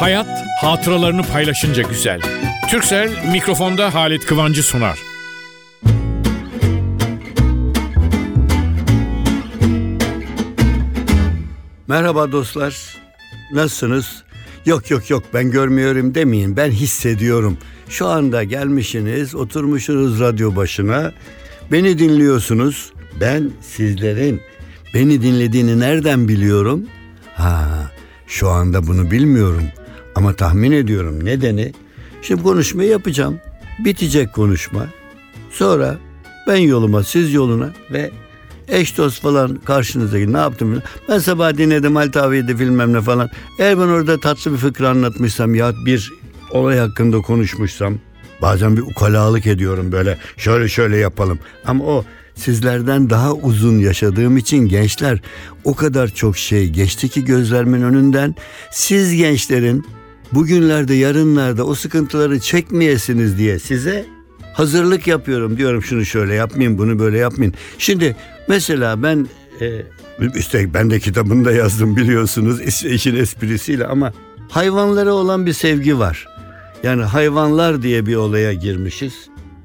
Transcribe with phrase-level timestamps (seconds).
[0.00, 0.28] Hayat
[0.60, 2.20] hatıralarını paylaşınca güzel.
[2.70, 4.98] Türksel mikrofonda Halit Kıvancı sunar.
[11.88, 12.96] Merhaba dostlar.
[13.52, 14.22] Nasılsınız?
[14.66, 16.56] Yok yok yok ben görmüyorum demeyin.
[16.56, 17.58] Ben hissediyorum.
[17.88, 21.12] Şu anda gelmişsiniz, oturmuşsunuz radyo başına.
[21.72, 22.92] Beni dinliyorsunuz.
[23.20, 24.40] Ben sizlerin
[24.94, 26.86] beni dinlediğini nereden biliyorum?
[27.34, 27.68] Ha,
[28.26, 29.64] şu anda bunu bilmiyorum.
[30.14, 31.72] Ama tahmin ediyorum nedeni.
[32.22, 33.38] Şimdi konuşmayı yapacağım.
[33.84, 34.86] Bitecek konuşma.
[35.50, 35.98] Sonra
[36.46, 38.10] ben yoluma siz yoluna ve
[38.68, 40.82] eş dost falan karşınızdaki ne yaptım?
[41.08, 43.30] Ben sabah dinledim Halit abiydi bilmem ne falan.
[43.58, 46.12] Eğer ben orada tatlı bir fıkra anlatmışsam ya bir
[46.50, 47.98] olay hakkında konuşmuşsam
[48.42, 51.38] bazen bir ukalalık ediyorum böyle şöyle şöyle yapalım.
[51.64, 52.04] Ama o
[52.34, 55.20] sizlerden daha uzun yaşadığım için gençler
[55.64, 58.34] o kadar çok şey geçti ki gözlerimin önünden.
[58.70, 59.86] Siz gençlerin
[60.32, 64.06] bugünlerde yarınlarda o sıkıntıları çekmeyesiniz diye size
[64.52, 67.54] hazırlık yapıyorum diyorum şunu şöyle yapmayın bunu böyle yapmayın.
[67.78, 68.16] Şimdi
[68.48, 69.28] mesela ben
[69.60, 69.82] e,
[70.34, 74.12] üstelik ben de kitabını da yazdım biliyorsunuz işin esprisiyle ama
[74.48, 76.26] hayvanlara olan bir sevgi var.
[76.82, 79.14] Yani hayvanlar diye bir olaya girmişiz.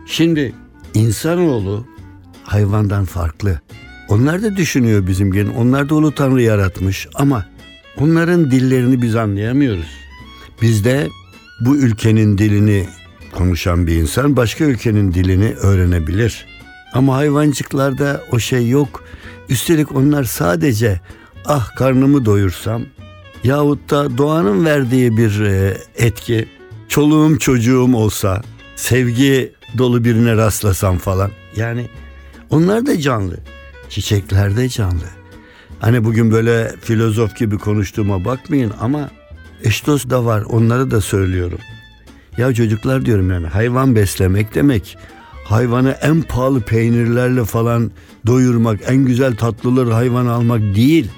[0.08, 0.54] Şimdi
[0.94, 1.86] insanoğlu
[2.44, 3.60] hayvandan farklı.
[4.10, 5.50] Onlar da düşünüyor bizim gibi.
[5.50, 7.46] Onlar da Ulu Tanrı yaratmış ama
[7.98, 10.05] onların dillerini biz anlayamıyoruz.
[10.62, 11.10] Bizde
[11.60, 12.88] bu ülkenin dilini
[13.32, 16.46] konuşan bir insan başka ülkenin dilini öğrenebilir.
[16.94, 19.04] Ama hayvancıklarda o şey yok.
[19.50, 21.02] Üstelik onlar sadece
[21.46, 22.82] ah karnımı doyursam
[23.44, 26.48] yahut da doğanın verdiği bir e, etki
[26.88, 28.42] çoluğum çocuğum olsa
[28.76, 31.32] sevgi dolu birine rastlasam falan.
[31.56, 31.88] Yani
[32.50, 33.38] onlar da canlı.
[33.90, 35.06] Çiçekler de canlı.
[35.80, 39.10] Hani bugün böyle filozof gibi konuştuğuma bakmayın ama
[39.66, 41.60] eş dost da var onları da söylüyorum.
[42.38, 44.98] Ya çocuklar diyorum yani hayvan beslemek demek
[45.46, 47.92] hayvanı en pahalı peynirlerle falan
[48.28, 51.10] doyurmak, en güzel tatlıları hayvan almak değil.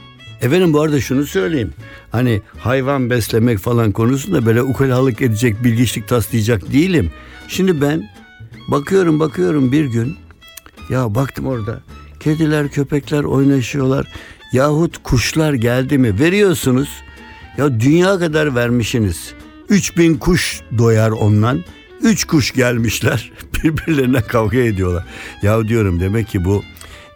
[0.41, 1.73] Efendim bu arada şunu söyleyeyim.
[2.11, 7.11] Hani hayvan beslemek falan konusunda böyle ukalalık edecek, bilgiçlik taslayacak değilim.
[7.47, 8.09] Şimdi ben
[8.67, 10.15] bakıyorum bakıyorum bir gün
[10.89, 11.79] ya baktım orada
[12.19, 14.07] kediler köpekler oynaşıyorlar
[14.53, 16.89] yahut kuşlar geldi mi veriyorsunuz
[17.57, 19.33] ya dünya kadar vermişsiniz
[19.69, 21.63] 3000 kuş doyar ondan.
[22.01, 23.31] Üç kuş gelmişler
[23.63, 25.05] birbirlerine kavga ediyorlar.
[25.41, 26.63] Ya diyorum demek ki bu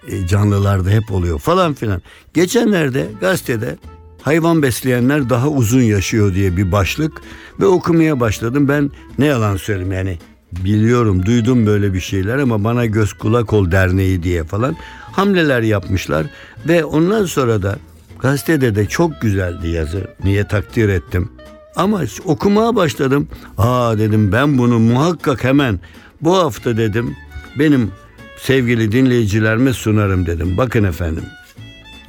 [0.07, 2.02] e, canlılarda hep oluyor falan filan.
[2.34, 3.78] Geçenlerde gazetede
[4.22, 7.22] hayvan besleyenler daha uzun yaşıyor diye bir başlık
[7.59, 8.68] ve okumaya başladım.
[8.68, 10.18] Ben ne yalan söyleyeyim yani
[10.52, 14.75] biliyorum duydum böyle bir şeyler ama bana göz kulak ol derneği diye falan
[15.12, 16.25] hamleler yapmışlar
[16.68, 17.79] ve ondan sonra da
[18.22, 20.08] gazetede de çok güzeldi yazı.
[20.24, 21.32] Niye takdir ettim.
[21.76, 23.28] Ama okumaya başladım.
[23.58, 25.80] Aa dedim ben bunu muhakkak hemen
[26.22, 27.16] bu hafta dedim
[27.59, 27.92] benim
[28.38, 30.58] sevgili dinleyicilerime sunarım dedim.
[30.58, 31.24] Bakın efendim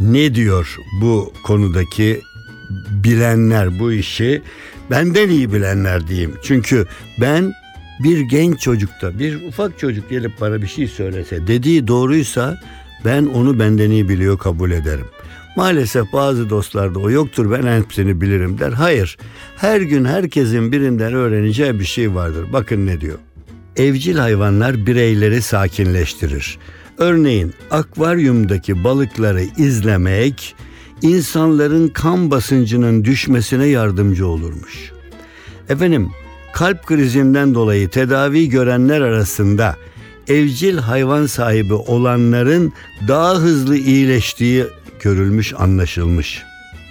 [0.00, 2.20] ne diyor bu konudaki
[2.90, 4.42] bilenler bu işi
[4.90, 6.34] benden iyi bilenler diyeyim.
[6.42, 6.86] Çünkü
[7.20, 7.52] ben
[8.04, 12.60] bir genç çocukta bir ufak çocuk gelip bana bir şey söylese dediği doğruysa
[13.04, 15.06] ben onu benden iyi biliyor kabul ederim.
[15.56, 18.72] Maalesef bazı dostlarda o yoktur ben hepsini bilirim der.
[18.72, 19.18] Hayır
[19.56, 22.46] her gün herkesin birinden öğreneceği bir şey vardır.
[22.52, 23.18] Bakın ne diyor.
[23.76, 26.58] Evcil hayvanlar bireyleri sakinleştirir.
[26.98, 30.54] Örneğin akvaryumdaki balıkları izlemek
[31.02, 34.92] insanların kan basıncının düşmesine yardımcı olurmuş.
[35.68, 36.10] Efendim
[36.52, 39.76] kalp krizinden dolayı tedavi görenler arasında
[40.28, 42.72] evcil hayvan sahibi olanların
[43.08, 44.66] daha hızlı iyileştiği
[45.02, 46.42] görülmüş, anlaşılmış.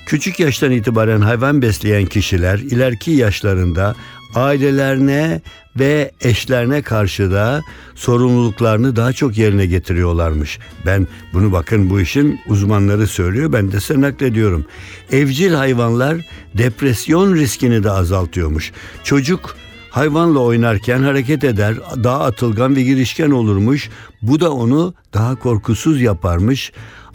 [0.05, 3.95] Küçük yaştan itibaren hayvan besleyen kişiler ileriki yaşlarında
[4.35, 5.41] ailelerine
[5.79, 7.61] ve eşlerine karşı da
[7.95, 10.59] sorumluluklarını daha çok yerine getiriyorlarmış.
[10.85, 14.65] Ben bunu bakın bu işin uzmanları söylüyor ben de size naklediyorum.
[15.11, 16.17] Evcil hayvanlar
[16.57, 18.71] depresyon riskini de azaltıyormuş.
[19.03, 19.55] Çocuk
[19.89, 23.89] hayvanla oynarken hareket eder, daha atılgan ve girişken olurmuş.
[24.21, 26.71] Bu da onu daha korkusuz yaparmış.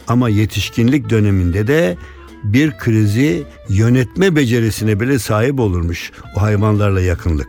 [0.07, 1.97] Ama yetişkinlik döneminde de
[2.43, 7.47] bir krizi yönetme becerisine bile sahip olurmuş o hayvanlarla yakınlık.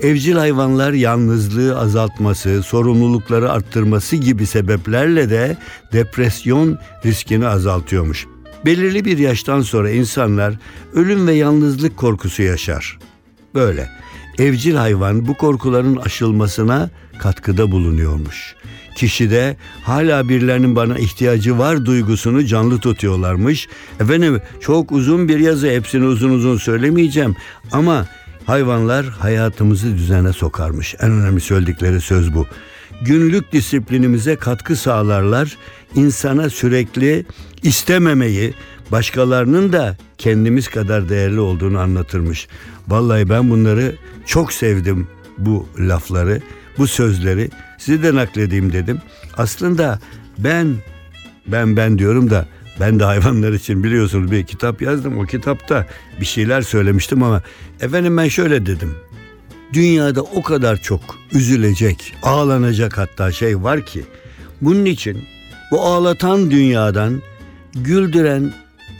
[0.00, 5.56] Evcil hayvanlar yalnızlığı azaltması, sorumlulukları arttırması gibi sebeplerle de
[5.92, 8.26] depresyon riskini azaltıyormuş.
[8.64, 10.54] Belirli bir yaştan sonra insanlar
[10.94, 12.98] ölüm ve yalnızlık korkusu yaşar.
[13.54, 13.90] Böyle.
[14.38, 18.54] Evcil hayvan bu korkuların aşılmasına katkıda bulunuyormuş
[18.98, 23.68] kişide hala birilerinin bana ihtiyacı var duygusunu canlı tutuyorlarmış.
[24.00, 27.36] Efendim çok uzun bir yazı hepsini uzun uzun söylemeyeceğim
[27.72, 28.06] ama
[28.46, 30.94] hayvanlar hayatımızı düzene sokarmış.
[31.00, 32.46] En önemli söyledikleri söz bu.
[33.02, 35.56] Günlük disiplinimize katkı sağlarlar.
[35.94, 37.26] insana sürekli
[37.62, 38.54] istememeyi,
[38.92, 42.48] başkalarının da kendimiz kadar değerli olduğunu anlatırmış.
[42.88, 43.96] Vallahi ben bunları
[44.26, 45.08] çok sevdim
[45.38, 46.40] bu lafları,
[46.78, 47.50] bu sözleri.
[47.78, 48.98] Size de nakledeyim dedim.
[49.36, 49.98] Aslında
[50.38, 50.74] ben
[51.46, 52.46] ben ben diyorum da
[52.80, 55.18] ben de hayvanlar için biliyorsunuz bir kitap yazdım.
[55.18, 55.86] O kitapta
[56.20, 57.42] bir şeyler söylemiştim ama
[57.80, 58.94] efendim ben şöyle dedim.
[59.72, 61.00] Dünyada o kadar çok
[61.32, 64.04] üzülecek, ağlanacak hatta şey var ki
[64.60, 65.18] bunun için
[65.70, 67.22] bu ağlatan dünyadan
[67.74, 68.52] güldüren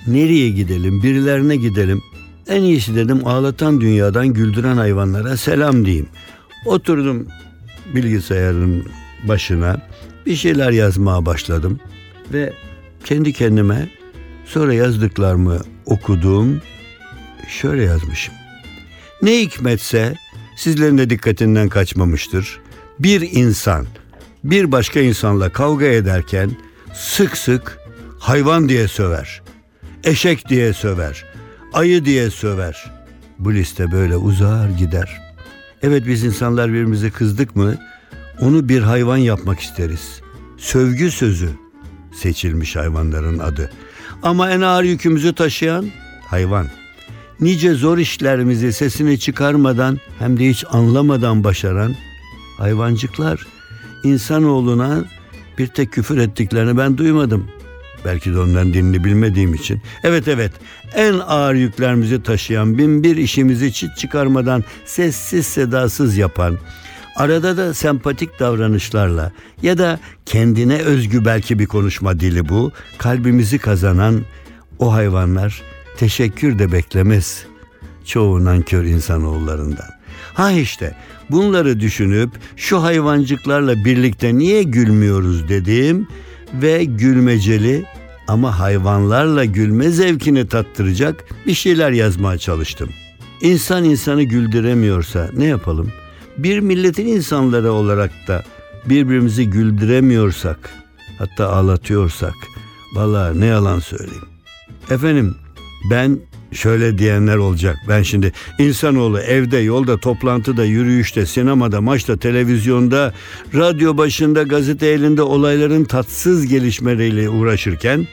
[0.06, 2.02] nereye gidelim, birilerine gidelim.
[2.48, 6.06] En iyisi dedim ağlatan dünyadan güldüren hayvanlara selam diyeyim.
[6.66, 7.26] Oturdum
[7.94, 8.86] bilgisayarın
[9.24, 9.88] başına
[10.26, 11.80] bir şeyler yazmaya başladım
[12.32, 12.52] ve
[13.04, 13.88] kendi kendime
[14.44, 16.62] sonra yazdıklarımı okuduğum
[17.48, 18.34] şöyle yazmışım.
[19.22, 20.14] Ne hikmetse
[20.56, 22.60] sizlerin de dikkatinden kaçmamıştır.
[22.98, 23.86] Bir insan
[24.44, 26.50] bir başka insanla kavga ederken
[26.94, 27.78] sık sık
[28.18, 29.42] hayvan diye söver.
[30.04, 31.24] Eşek diye söver.
[31.72, 32.90] Ayı diye söver.
[33.38, 35.27] Bu liste böyle uzar gider.
[35.82, 37.74] Evet biz insanlar birbirimize kızdık mı
[38.40, 40.20] onu bir hayvan yapmak isteriz.
[40.56, 41.48] Sövgü sözü
[42.12, 43.70] seçilmiş hayvanların adı.
[44.22, 45.86] Ama en ağır yükümüzü taşıyan
[46.26, 46.66] hayvan.
[47.40, 51.94] Nice zor işlerimizi sesini çıkarmadan hem de hiç anlamadan başaran
[52.58, 53.46] hayvancıklar
[54.04, 55.04] insanoğluna
[55.58, 57.50] bir tek küfür ettiklerini ben duymadım.
[58.04, 59.82] Belki de onların dinini bilmediğim için.
[60.04, 60.52] Evet evet
[60.94, 66.58] en ağır yüklerimizi taşıyan bin bir işimizi çit çıkarmadan sessiz sedasız yapan
[67.16, 74.24] arada da sempatik davranışlarla ya da kendine özgü belki bir konuşma dili bu kalbimizi kazanan
[74.78, 75.62] o hayvanlar
[75.96, 77.46] teşekkür de beklemez
[78.04, 79.88] çoğu nankör insanoğullarından.
[80.34, 80.96] Ha işte
[81.30, 86.08] bunları düşünüp şu hayvancıklarla birlikte niye gülmüyoruz dediğim
[86.54, 87.84] ve gülmeceli
[88.28, 92.88] ama hayvanlarla gülme zevkini tattıracak bir şeyler yazmaya çalıştım.
[93.40, 95.92] İnsan insanı güldüremiyorsa ne yapalım?
[96.38, 98.44] Bir milletin insanları olarak da
[98.86, 100.70] birbirimizi güldüremiyorsak,
[101.18, 102.34] hatta ağlatıyorsak,
[102.94, 104.28] valla ne yalan söyleyeyim.
[104.90, 105.34] Efendim
[105.90, 106.18] ben
[106.52, 107.78] şöyle diyenler olacak.
[107.88, 113.14] Ben şimdi insanoğlu evde, yolda, toplantıda, yürüyüşte, sinemada, maçta, televizyonda,
[113.54, 118.06] radyo başında, gazete elinde olayların tatsız gelişmeleriyle uğraşırken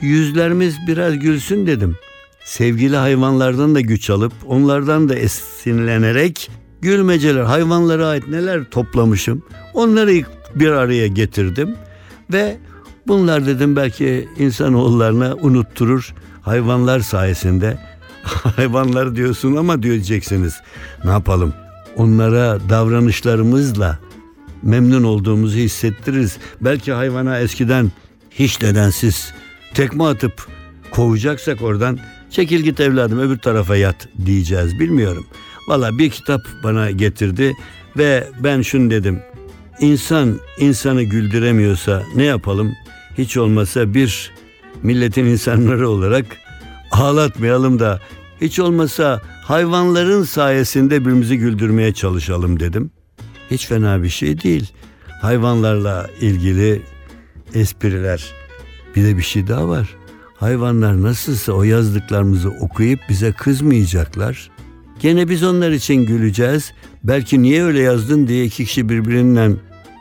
[0.00, 1.96] yüzlerimiz biraz gülsün dedim.
[2.44, 6.50] Sevgili hayvanlardan da güç alıp onlardan da esinlenerek
[6.80, 9.42] gülmeceler, hayvanlara ait neler toplamışım.
[9.74, 10.12] Onları
[10.54, 11.74] bir araya getirdim
[12.32, 12.56] ve
[13.06, 17.78] bunlar dedim belki insanoğullarına unutturur hayvanlar sayesinde
[18.56, 20.60] hayvanlar diyorsun ama diyeceksiniz.
[21.04, 21.54] Ne yapalım?
[21.96, 23.98] Onlara davranışlarımızla
[24.62, 26.38] memnun olduğumuzu hissettiririz.
[26.60, 27.92] Belki hayvana eskiden
[28.30, 29.32] hiç nedensiz
[29.74, 30.46] tekme atıp
[30.90, 31.98] kovacaksak oradan
[32.30, 35.26] çekil git evladım öbür tarafa yat diyeceğiz bilmiyorum.
[35.68, 37.56] Valla bir kitap bana getirdi
[37.96, 39.20] ve ben şunu dedim.
[39.80, 42.72] İnsan insanı güldüremiyorsa ne yapalım?
[43.18, 44.32] Hiç olmasa bir
[44.82, 46.26] milletin insanları olarak
[46.90, 48.00] ağlatmayalım da
[48.40, 52.90] hiç olmasa hayvanların sayesinde birbirimizi güldürmeye çalışalım dedim.
[53.50, 54.72] Hiç fena bir şey değil.
[55.22, 56.82] Hayvanlarla ilgili
[57.54, 58.32] espriler.
[58.96, 59.96] Bir de bir şey daha var.
[60.36, 64.50] Hayvanlar nasılsa o yazdıklarımızı okuyup bize kızmayacaklar.
[65.00, 66.72] Gene biz onlar için güleceğiz.
[67.04, 69.56] Belki niye öyle yazdın diye iki kişi birbirinden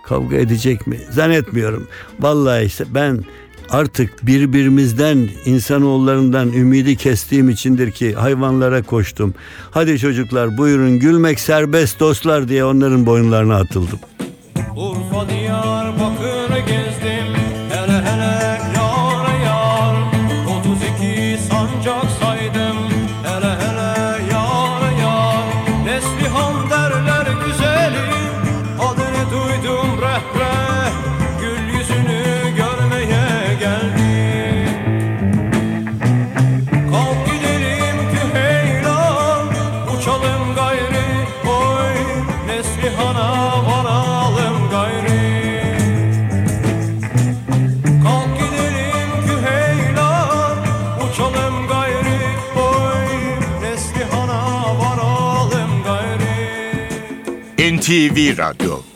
[0.05, 0.99] kavga edecek mi?
[1.11, 1.87] Zannetmiyorum.
[2.19, 3.23] Vallahi işte ben
[3.71, 9.33] artık birbirimizden insanoğullarından ümidi kestiğim içindir ki hayvanlara koştum.
[9.71, 13.99] Hadi çocuklar buyurun gülmek serbest dostlar diye onların boyunlarına atıldım.
[14.75, 17.20] Urfa Diyarbakır gezdim
[58.11, 58.90] NTV Radyo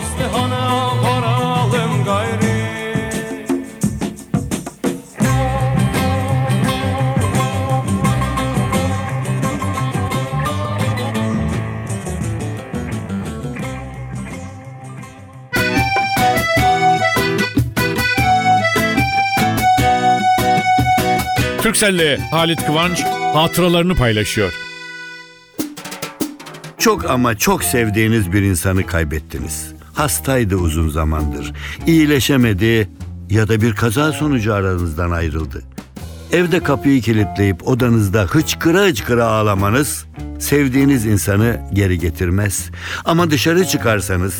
[0.00, 2.60] Aslı hana varalım gayri
[21.62, 23.04] Türkcell'le Halit Kıvanç
[23.34, 24.52] hatıralarını paylaşıyor.
[26.78, 29.79] Çok ama çok sevdiğiniz bir insanı kaybettiniz.
[29.94, 31.52] Hastaydı uzun zamandır.
[31.86, 32.88] İyileşemedi
[33.30, 35.62] ya da bir kaza sonucu aranızdan ayrıldı.
[36.32, 40.06] Evde kapıyı kilitleyip odanızda hıçkıra hıçkıra ağlamanız
[40.38, 42.70] sevdiğiniz insanı geri getirmez.
[43.04, 44.34] Ama dışarı çıkarsanız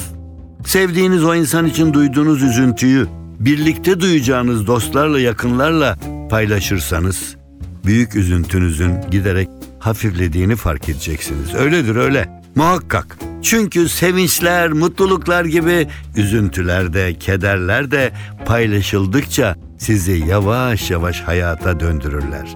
[0.67, 3.07] sevdiğiniz o insan için duyduğunuz üzüntüyü
[3.41, 5.99] birlikte duyacağınız dostlarla yakınlarla
[6.31, 7.37] paylaşırsanız
[7.85, 11.55] büyük üzüntünüzün giderek hafiflediğini fark edeceksiniz.
[11.55, 12.43] Öyledir öyle.
[12.55, 13.30] Muhakkak.
[13.43, 18.13] Çünkü sevinçler, mutluluklar gibi üzüntüler de, kederler de
[18.47, 22.49] paylaşıldıkça sizi yavaş yavaş hayata döndürürler.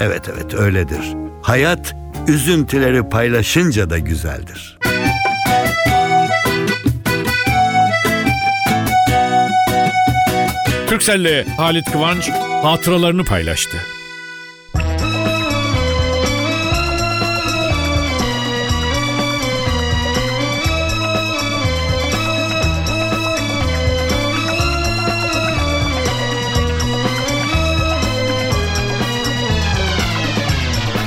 [0.00, 1.14] Evet evet öyledir.
[1.42, 1.96] Hayat
[2.28, 4.78] üzüntüleri paylaşınca da güzeldir.
[10.86, 12.30] Türkcell'le Halit Kıvanç
[12.62, 13.76] hatıralarını paylaştı.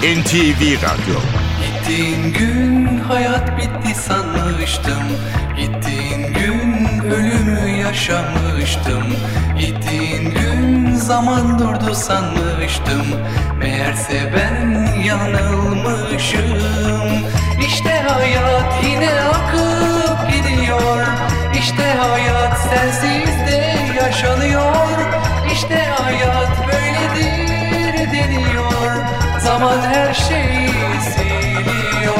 [0.07, 1.19] NTV Radyo.
[1.61, 5.03] Gittiğin gün hayat bitti sanmıştım.
[5.57, 9.03] Gittiğin gün ölümü yaşamıştım.
[9.59, 13.05] Gittiğin gün zaman durdu sanmıştım.
[13.59, 16.57] Meğerse ben yanılmışım.
[17.67, 21.07] İşte hayat yine akıp gidiyor.
[21.59, 24.97] İşte hayat sensiz de yaşanıyor.
[25.53, 27.06] İşte hayat deniyor
[29.57, 30.69] Zaman her şeyi
[31.01, 32.17] siliyor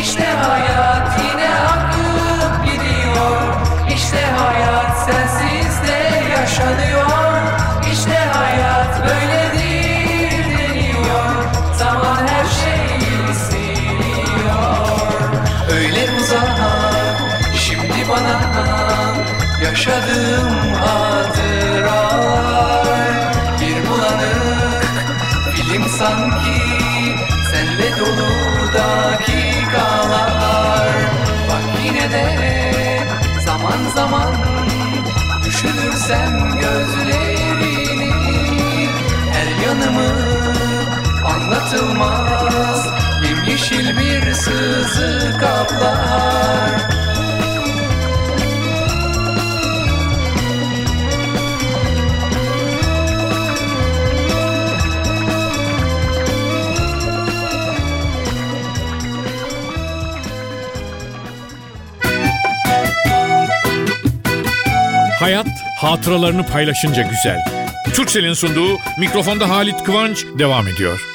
[0.00, 3.42] İşte hayat yine akıp gidiyor.
[3.94, 7.38] İşte hayat sensiz de yaşanıyor.
[7.92, 11.44] İşte hayat böyledir deniyor.
[11.78, 14.76] Zaman her şeyi siliyor
[15.72, 16.58] Öyle uzak
[17.58, 18.40] şimdi bana
[19.64, 21.71] Yaşadığım hatıralar
[26.02, 26.60] sanki
[27.50, 28.32] Senle dolu
[28.74, 30.22] dakikalar
[31.48, 32.26] Bak yine de
[33.46, 34.34] zaman zaman
[35.44, 37.76] Düşünürsem gözlerini
[39.32, 40.12] Her yanımı
[41.24, 42.80] anlatılmaz.
[43.24, 46.72] Yemyeşil bir sızı kaplar
[65.82, 67.38] hatıralarını paylaşınca güzel.
[67.94, 71.06] Türkcell'in sunduğu mikrofonda Halit Kıvanç devam ediyor.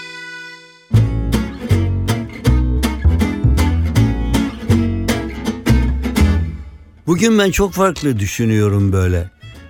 [7.07, 9.29] Bugün ben çok farklı düşünüyorum böyle.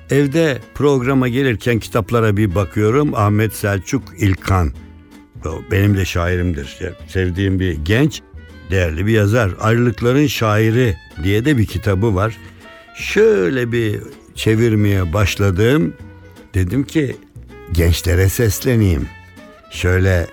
[0.10, 3.16] Evde programa gelirken kitaplara bir bakıyorum.
[3.16, 4.74] Ahmet Selçuk İlkan.
[5.72, 6.78] Benim de şairimdir.
[7.08, 8.22] Sevdiğim bir genç,
[8.72, 9.52] değerli bir yazar.
[9.60, 12.38] Ayrılıkların Şairi diye de bir kitabı var.
[12.96, 14.00] Şöyle bir
[14.38, 15.94] çevirmeye başladım.
[16.54, 17.16] Dedim ki
[17.72, 19.08] gençlere sesleneyim.
[19.72, 20.28] Şöyle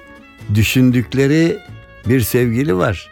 [0.55, 1.59] düşündükleri
[2.09, 3.11] bir sevgili var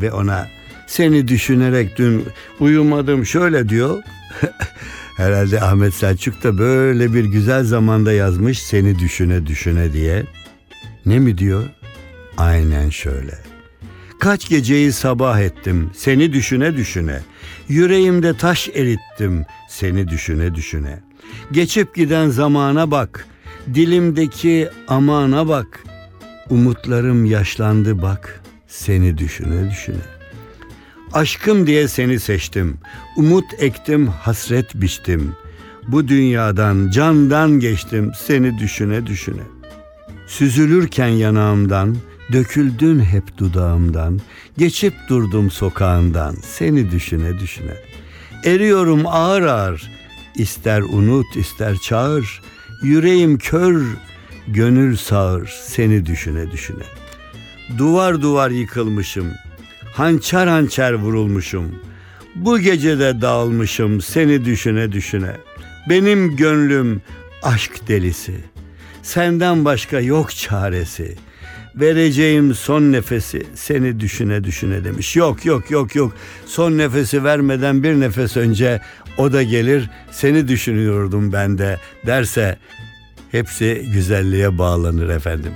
[0.00, 0.48] ve ona
[0.86, 2.24] seni düşünerek dün
[2.60, 4.02] uyumadım şöyle diyor.
[5.16, 10.24] Herhalde Ahmet Selçuk da böyle bir güzel zamanda yazmış seni düşüne düşüne diye.
[11.06, 11.64] Ne mi diyor?
[12.36, 13.38] Aynen şöyle.
[14.20, 17.20] Kaç geceyi sabah ettim seni düşüne düşüne.
[17.68, 21.00] Yüreğimde taş erittim seni düşüne düşüne.
[21.52, 23.26] Geçip giden zamana bak.
[23.74, 25.84] Dilimdeki amana bak.
[26.50, 28.42] Umutlarım yaşlandı bak.
[28.68, 30.04] Seni düşüne düşüne.
[31.12, 32.78] Aşkım diye seni seçtim.
[33.16, 35.32] Umut ektim, hasret biçtim.
[35.88, 39.42] Bu dünyadan, candan geçtim seni düşüne düşüne.
[40.26, 41.96] Süzülürken yanağımdan,
[42.32, 44.20] döküldün hep dudağımdan.
[44.58, 47.93] Geçip durdum sokağından, seni düşüne düşüne.
[48.44, 49.90] Eriyorum ağır ağır,
[50.34, 52.42] ister unut ister çağır.
[52.82, 53.82] Yüreğim kör,
[54.48, 56.84] gönül sağır seni düşüne düşüne.
[57.78, 59.32] Duvar duvar yıkılmışım,
[59.94, 61.74] hançer hançer vurulmuşum.
[62.34, 65.36] Bu gecede dağılmışım seni düşüne düşüne.
[65.88, 67.02] Benim gönlüm
[67.42, 68.34] aşk delisi.
[69.02, 71.16] Senden başka yok çaresi.
[71.76, 75.16] Vereceğim son nefesi seni düşüne düşüne demiş.
[75.16, 76.12] Yok yok yok yok.
[76.46, 78.80] Son nefesi vermeden bir nefes önce
[79.18, 82.58] o da gelir seni düşünüyordum ben de derse
[83.30, 85.52] hepsi güzelliğe bağlanır efendim.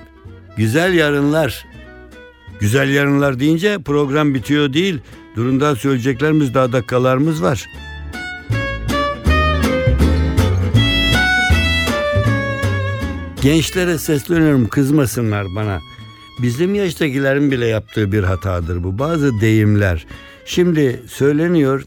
[0.57, 1.67] Güzel yarınlar.
[2.61, 5.01] Güzel yarınlar deyince program bitiyor değil.
[5.37, 7.67] Durun daha söyleyeceklerimiz daha dakikalarımız var.
[13.43, 15.81] Gençlere sesleniyorum kızmasınlar bana.
[16.43, 18.99] Bizim yaştakilerin bile yaptığı bir hatadır bu.
[18.99, 20.07] Bazı deyimler.
[20.45, 21.85] Şimdi söyleniyor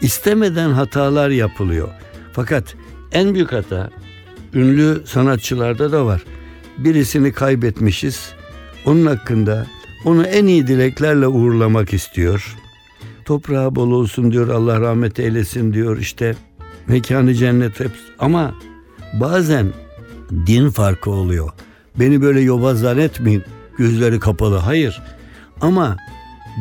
[0.00, 1.88] istemeden hatalar yapılıyor.
[2.32, 2.74] Fakat
[3.12, 3.90] en büyük hata
[4.54, 6.24] ünlü sanatçılarda da var.
[6.78, 8.32] Birisini kaybetmişiz.
[8.84, 9.66] Onun hakkında
[10.04, 12.56] onu en iyi dileklerle uğurlamak istiyor.
[13.24, 16.36] Toprağı bol olsun diyor, Allah rahmet eylesin diyor işte.
[16.86, 17.90] Mekanı cennet hep.
[18.18, 18.54] Ama
[19.20, 19.66] bazen
[20.46, 21.50] din farkı oluyor.
[21.96, 23.44] Beni böyle yobaz zannetmeyin.
[23.78, 24.56] Gözleri kapalı.
[24.56, 25.02] Hayır.
[25.60, 25.96] Ama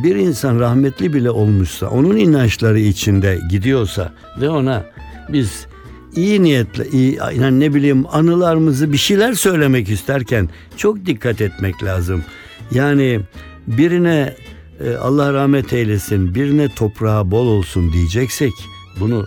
[0.04, 4.86] bir insan rahmetli bile olmuşsa, onun inançları içinde gidiyorsa ve ona
[5.30, 5.68] biz
[6.16, 12.24] iyi niyetle, iyi, yani ne bileyim anılarımızı bir şeyler söylemek isterken çok dikkat etmek lazım.
[12.72, 13.20] Yani
[13.68, 14.36] birine
[14.84, 18.54] e, Allah rahmet eylesin, birine toprağı bol olsun diyeceksek
[19.00, 19.26] bunu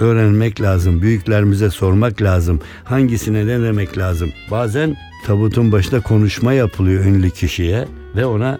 [0.00, 1.02] öğrenmek lazım.
[1.02, 2.60] Büyüklerimize sormak lazım.
[2.84, 4.32] Hangisine ne demek lazım?
[4.50, 8.58] Bazen tabutun başında konuşma yapılıyor ünlü kişiye ve ona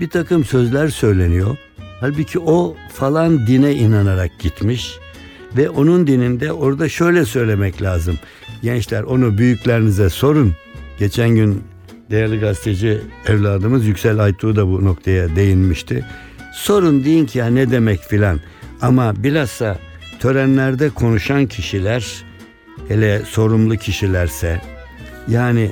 [0.00, 1.56] bir takım sözler söyleniyor.
[2.00, 4.98] Halbuki o falan dine inanarak gitmiş
[5.56, 8.18] ve onun dininde orada şöyle söylemek lazım.
[8.62, 10.52] Gençler onu büyüklerinize sorun.
[10.98, 11.62] Geçen gün
[12.10, 16.06] değerli gazeteci evladımız Yüksel Aytuğ da bu noktaya değinmişti.
[16.54, 18.40] Sorun deyin ki ya ne demek filan.
[18.82, 19.78] Ama bilhassa
[20.20, 22.24] törenlerde konuşan kişiler
[22.88, 24.60] hele sorumlu kişilerse
[25.28, 25.70] yani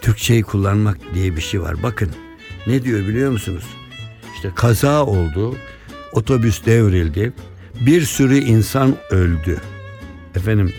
[0.00, 1.82] Türkçeyi kullanmak diye bir şey var.
[1.82, 2.10] Bakın
[2.66, 3.64] ne diyor biliyor musunuz?
[4.34, 5.56] İşte kaza oldu,
[6.12, 7.32] otobüs devrildi,
[7.80, 9.60] bir sürü insan öldü.
[10.34, 10.74] Efendim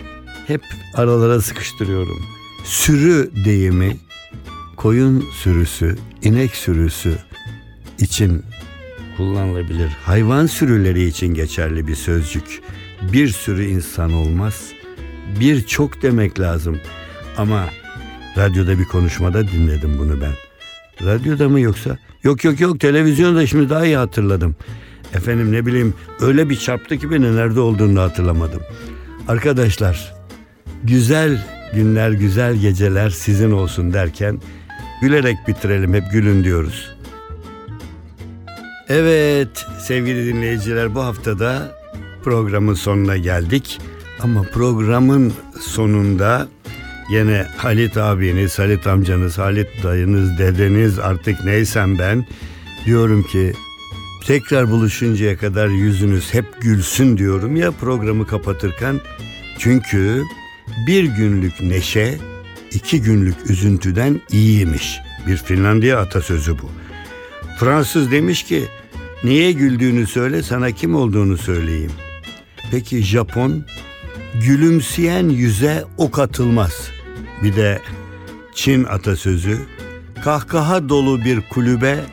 [0.46, 0.62] hep
[0.94, 2.22] aralara sıkıştırıyorum.
[2.64, 3.96] Sürü deyimi
[4.76, 7.18] koyun sürüsü, inek sürüsü
[7.98, 8.44] için
[9.16, 9.88] kullanılabilir.
[10.04, 12.62] Hayvan sürüleri için geçerli bir sözcük.
[13.12, 14.62] Bir sürü insan olmaz.
[15.40, 16.80] Bir çok demek lazım.
[17.36, 17.66] Ama
[18.36, 20.32] radyoda bir konuşmada dinledim bunu ben.
[21.06, 21.98] Radyoda mı yoksa?
[22.22, 24.56] Yok yok yok televizyonda şimdi daha iyi hatırladım.
[25.14, 28.62] Efendim ne bileyim öyle bir çarptı ki beni nerede olduğunu hatırlamadım.
[29.28, 30.14] Arkadaşlar
[30.84, 34.40] güzel günler güzel geceler sizin olsun derken
[35.02, 36.96] gülerek bitirelim hep gülün diyoruz.
[38.88, 41.78] Evet sevgili dinleyiciler bu haftada
[42.24, 43.80] programın sonuna geldik.
[44.20, 46.48] Ama programın sonunda
[47.10, 52.26] Yine Halit abiniz, Halit amcanız, Halit dayınız, dedeniz artık neysem ben
[52.86, 53.52] diyorum ki
[54.26, 59.00] tekrar buluşuncaya kadar yüzünüz hep gülsün diyorum ya programı kapatırken.
[59.58, 60.22] Çünkü
[60.86, 62.18] bir günlük neşe
[62.72, 64.98] iki günlük üzüntüden iyiymiş.
[65.26, 66.70] Bir Finlandiya atasözü bu.
[67.58, 68.64] Fransız demiş ki
[69.24, 71.92] niye güldüğünü söyle sana kim olduğunu söyleyeyim.
[72.70, 73.64] Peki Japon
[74.46, 76.90] gülümseyen yüze ok atılmaz.
[77.42, 77.82] Bir de
[78.54, 79.58] Çin atasözü
[80.24, 82.04] kahkaha dolu bir kulübe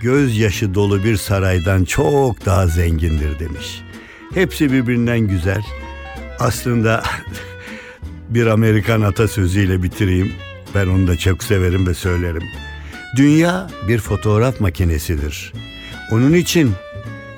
[0.00, 3.82] gözyaşı dolu bir saraydan çok daha zengindir demiş.
[4.34, 5.62] Hepsi birbirinden güzel.
[6.38, 7.02] Aslında
[8.28, 10.32] bir Amerikan atasözüyle bitireyim.
[10.74, 12.44] Ben onu da çok severim ve söylerim.
[13.16, 15.52] Dünya bir fotoğraf makinesidir.
[16.10, 16.72] Onun için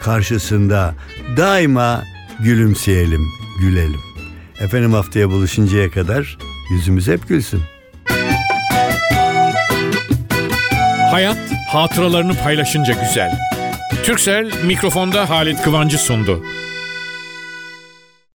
[0.01, 0.95] karşısında
[1.37, 2.05] daima
[2.41, 3.27] gülümseyelim,
[3.61, 4.01] gülelim.
[4.61, 6.39] Efendim haftaya buluşuncaya kadar
[6.71, 7.63] yüzümüz hep gülsün.
[11.11, 13.39] Hayat hatıralarını paylaşınca güzel.
[14.05, 16.45] Türksel mikrofonda Halit Kıvancı sundu.